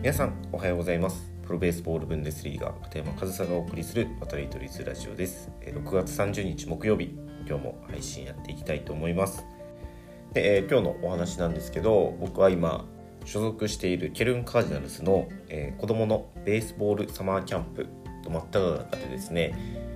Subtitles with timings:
[0.00, 1.28] 皆さんおはようございます。
[1.44, 5.50] プロベースボールブンデスリーガー片山和沙がお送りする渡り鳥ズラジオです。
[5.60, 7.18] 6月30日木曜日
[7.48, 9.44] 今日も配信やっていきたいと思います。
[10.32, 12.84] で、えー、今日のお話なんですけど僕は今
[13.24, 17.88] 所属しているケルンカージナルスの、えー、子供のベースボールサマーキャンプ
[18.22, 19.88] と真っ只中でですね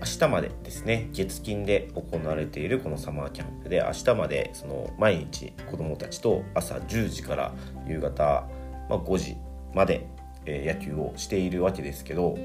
[0.00, 7.54] 明日までですね月金で行われているこのサマーキャンプで明日までその毎日子どもたちと朝10時から
[7.86, 8.48] 夕方、
[8.92, 9.36] まあ、5時
[9.72, 10.06] まで、
[10.44, 12.36] え野球をしているわけですけど、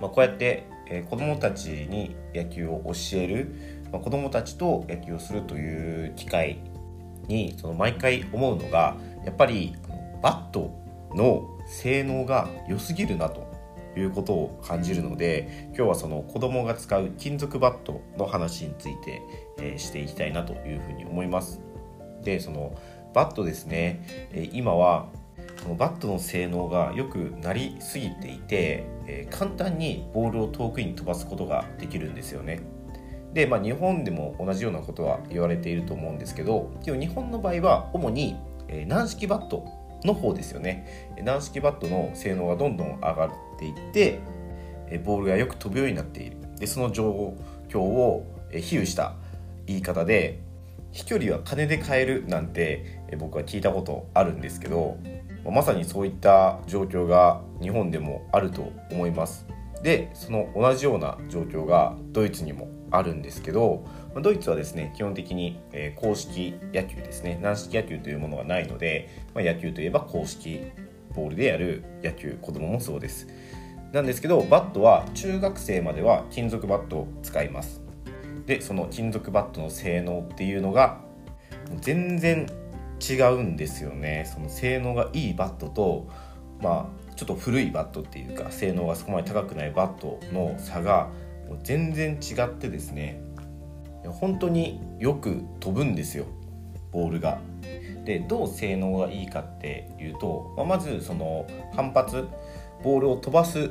[0.00, 6.58] まあ、こうやって、え子どもたちに野球を教える、まあ、子どもたちと野球をするという機会
[7.26, 9.74] にその毎回思うのがやっぱり
[10.22, 10.70] バット
[11.14, 13.50] の性能が良すぎるなと
[13.96, 19.22] いうことを感じるので今日はその子供が使う金属バットの話について、
[19.58, 21.60] えー、していきたいなというふうに思います。
[22.22, 22.76] でその
[23.14, 25.08] バットですね、えー、今は
[25.62, 32.60] そのバットの性能が良くなりすぎていて、えー、簡単にボールを遠くに飛ばすことができるんですよね。
[33.32, 38.36] で、まあ、日本でも同じようなことは言われていると思うんですけど日本の場合は主に、
[38.86, 39.64] 軟式バット
[40.04, 44.20] の方ですよね軟式バットの性能がどんどん上がっていって
[45.04, 47.34] ボールがよく飛ぶようになっているでその状
[47.68, 49.14] 況を比喩した
[49.66, 50.40] 言い方で
[50.90, 54.98] 飛距離は金で買えるなんて僕は聞いたことあるんですけど
[55.44, 59.46] まさにそういった状況が日本でもあると思います。
[59.82, 63.84] でその同じような状況がドイツにもあるんですけど
[64.22, 65.58] ドイツはですね基本的に
[65.96, 67.38] 公式野球ですね。
[67.42, 70.60] 軟式野球というものがないので、まあ、野球といえば公式
[71.14, 73.26] ボールでやる野球子供もそうです。
[73.92, 77.82] なんですけどバットは中学生までは金属バットを使います。
[78.46, 81.00] でその金属バットの性能っていうのが
[81.80, 82.46] 全然
[83.02, 84.28] 違うんですよね。
[84.32, 86.08] その性能がいいバットと
[86.60, 91.10] まあちょっと古いバットっていうか性能がそこまで高くないバットの差が
[91.64, 93.20] 全然違ってですね
[94.04, 96.26] 本当によく飛ぶんですよ。
[96.92, 97.38] ボールが。
[98.04, 102.26] でどう性能がいいかっていうと、まあ、まずその反発
[102.82, 103.70] ボールを飛ばす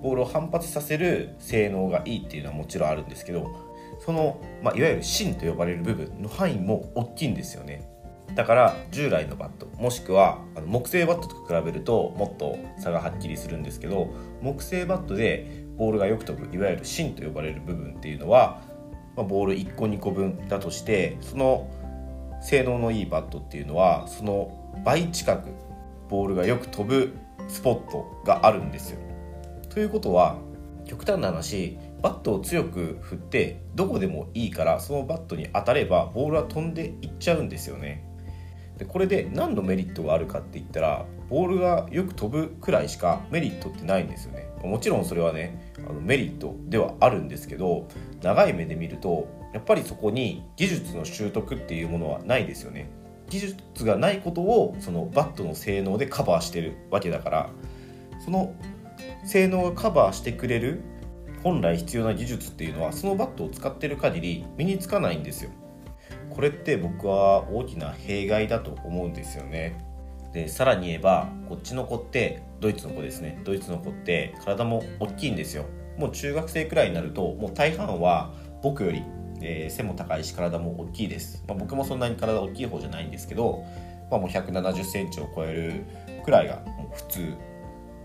[0.00, 3.50] ボールを反発させる性能がいいっていうのはもちろんあるんですけど
[3.98, 7.82] その、まあ、いわゆる芯と呼ばれる部分の範囲も大きいんですよね。
[8.34, 18.62] だから従来のバットもしくはあの木製バットと比べるともっと差がはっきりするんですけど木製バットでボールがよく飛ぶいわゆる芯と呼ばれる部分っていうのは、
[19.16, 21.70] まあ、ボール1個2個分だとしてその
[22.42, 25.50] 性能のいいバットっていうのはその倍近く
[26.08, 27.14] ボールがよく飛ぶ
[27.48, 28.98] スポットがあるんですよ。
[29.70, 30.38] ということは
[30.84, 38.04] 極端な話バットを強く振ってどこでもいいからそのバットに当たればボールは飛んでいっちゃうんですよね。
[38.78, 44.48] でこれで何のメリットがあるかって言ったらボールがよく飛ぶくらいしかメリットってないんですよね。
[44.62, 47.88] もちろんそれはねあのメリットではあるんですけど
[48.22, 52.90] 長い目で見るとやっぱりそこに技術の習得っていうものはないですよね。
[53.28, 57.50] 技術がないことをそのバットの性能でカバーしてるわけだから
[58.24, 58.54] その
[59.24, 60.80] 性能がカバーしてくれる
[61.42, 65.50] 本来必要な技術っていうのはそのバットを使ってる限り身につかないんですよ
[66.38, 69.84] これって僕は大きな弊害だと思うんですよね。
[70.32, 73.42] でさらに言えばこっちの子ってドイツの子ですね。
[73.44, 75.64] ドイツの子って体も大きいんですよ。
[75.96, 78.32] もう中学生くらいになるともう大半は
[78.62, 79.02] 僕より、
[79.42, 83.64] えー、背も高いし体も大きいです、まあ、僕もそんなに体大きい方じゃないんですけど、
[84.08, 87.36] まあ、もう1 7 0センチを超えるくらいがもう普通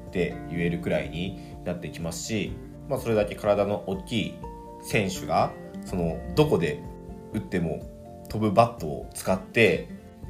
[0.08, 2.52] って言えるくらいになってきますし、
[2.90, 4.36] まあ、それだけ体の大きい
[4.82, 5.54] 選手が
[5.86, 6.82] そのどこで
[7.32, 7.93] 打っても
[8.34, 9.88] 飛ぶバットを使って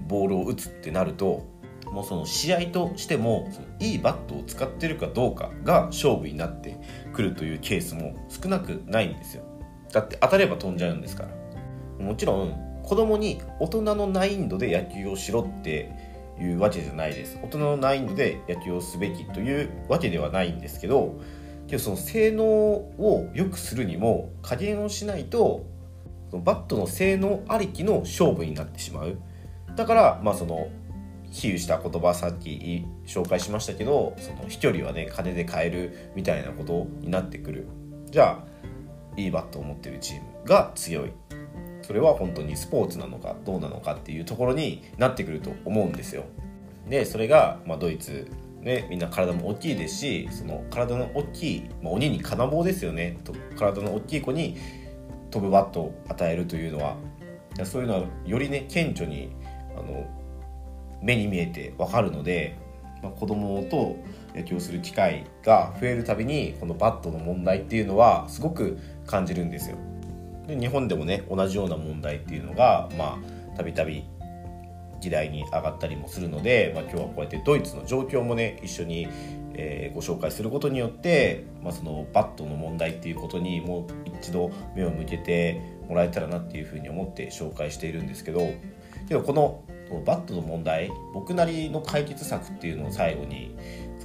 [0.09, 1.47] ボールを打つってなると
[1.86, 3.50] もうその試合としても
[3.80, 6.78] いいバットを使ってるかどうかが勝負になって
[7.13, 9.44] くるというケースも少なくないんですよ。
[9.94, 12.06] だって当たれば飛んじゃうんですから。
[12.06, 15.92] もちろん子供に大人の難易度で野球をしろって
[16.42, 17.39] いうわけじゃないです。
[17.42, 21.22] 大人の難易度で野球をすべきというわけではないんですけど
[21.68, 25.72] けどその性能を良くするにも加減をしないと
[26.39, 29.18] バットの性能ありきの勝負になってしまう。
[29.75, 30.69] だからまあその
[31.31, 37.68] 比喩した言葉さっき紹介しましたけどその飛距離はね金で買えるみたいなことになってくる。
[38.12, 41.12] じゃあいいバットを持ってるチームが強い。
[41.81, 46.24] それは本当にスポーツなのかどうなのかっていうところになってくると思うんですよ。
[46.89, 48.30] でそれが、まあ、ドイツ
[48.62, 53.19] ね、みんな体も大きいですしその体の大きい、まあ、鬼に金棒ですよね。
[53.25, 54.57] と体の大きい子に
[55.33, 56.95] 飛ぶバットを与えるというのは
[57.63, 59.35] そういうのはよりね顕著に
[59.75, 60.06] あの
[61.01, 62.57] 目に見えて分かるので
[63.03, 63.97] まあ、子供と
[64.33, 69.77] 野球をする機会が増えるたびにこのバットの問題っていうのはすごく感じるんですよ。
[70.47, 73.19] で日本でもね同じような問題っていうのがま
[73.53, 74.06] あたびたび
[75.04, 79.08] 議題に上がったりもするので、まあ、今日はこうやってドイツの状況もね一緒に、
[79.54, 88.54] えー、ご紹介することによって、まあ、そのバットの問題っていうことにもう一度目を向けてもらえたらなっていうふうに思って紹介しているんですけど
[89.08, 89.62] けどこの
[90.06, 93.56] バットの問題僕なりの解決策っていうのを最後に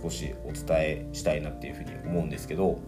[0.03, 2.79] 少しお伝えしたいなっていうふうに思うんですけど、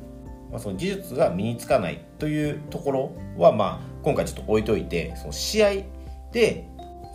[0.50, 5.70] まあ、その技術が身につかないというところは、まあ、今回ちょっと置いといてその試合
[6.32, 6.68] で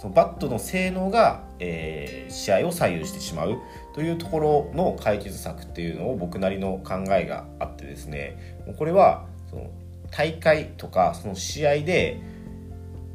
[0.05, 3.57] そのバットの性能が、えー、試合を左右してしまう
[3.95, 8.61] というところの解決策っていうのを僕なりの考えがあってですね。
[8.77, 9.71] これはその
[10.11, 12.21] 大会とかその試合で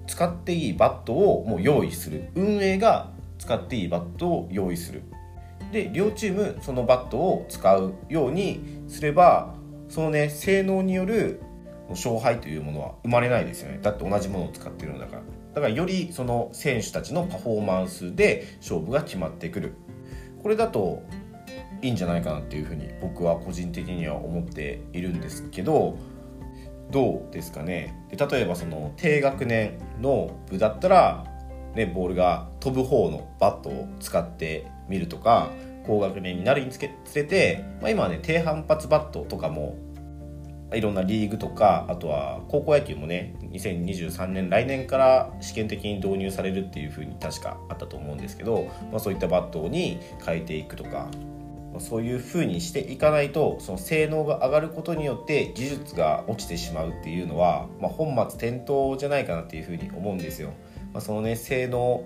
[0.09, 2.31] 使っていいバットをもう用意する。
[2.35, 5.05] 運営が使っていいバットを用意する。
[5.71, 9.55] で両チームそのバットを使うようにすれば
[9.89, 11.41] そのね性能による
[11.91, 13.79] 勝敗というものは生まれないですよね。
[13.81, 15.23] だって同じものを使ってるのだから。
[15.55, 19.75] だからよりその選手たちのパフォーマンスで勝負が決まってくる。
[20.43, 21.03] これだと
[21.83, 25.97] いいんじゃないかなっていうふうに僕は個人的には思っているんですけど
[26.91, 27.95] どうですかね？
[28.11, 31.25] で例えばその低学年の部だったら、
[31.75, 35.51] ね、ボールが飛ぶ方のバットを使ってみるとか
[35.87, 36.81] 高学年になるにつ
[37.15, 39.77] れて、まあ、今はね低反発バットとかも
[40.73, 51.09] いろんなリーグとかあとは高校野球もね2023年来年から試験的に導入されるっていうふうに確かあったと思うんですけど、まあ、そういったバットに変えていくとか
[51.79, 60.51] そういう風にしていかないとその性能が上がることによって技術が落ちてしまうっていうのは、まあ、本末転倒じゃないかなっていう風に思うんですよ。
[60.93, 62.05] まあ、そのね性能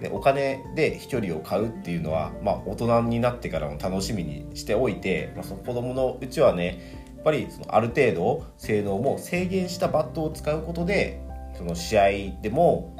[0.00, 11.20] でお金で飛距離を買うっていうのは、まあ、大人になってからも楽しみにしておいて、まあ、その子供のうちはねぱりそのある程度性能も制限したバットを使うことで
[11.56, 12.94] その試合でも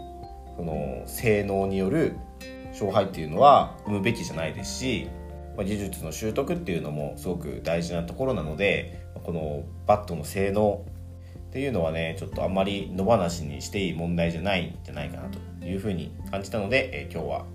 [0.56, 2.17] その性能による
[2.73, 5.08] 勝敗っていうのは生むべきじゃないですし
[5.56, 10.84] ま技術の習得っていうのもすごく大事なところなのでこのバットの性能
[11.49, 17.46] っていうのはねちょっとあんまり野放しにしていい問題じゃないんじゃないかなというふうに感じたので、え今日は、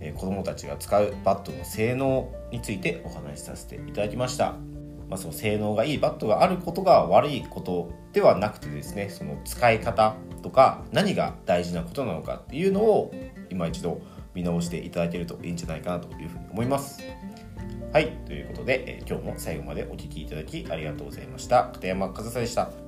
[0.00, 4.77] え子どもたちが使うバットの性能についてお話しさせていただきました。
[5.08, 13.12] まあ、その性能がいいバットがあることが悪いことではなくてですねその使い方とか何が大事なことなのかっていうのを
[13.50, 14.00] 今一度
[14.34, 17.02] 見直していただけるといいんじゃないかなというふうに思います。
[17.92, 21.70] はい、ということで、えー、今日も最後までお聴きいただきありがとうございました。
[21.72, 22.87] 片山和沙でした。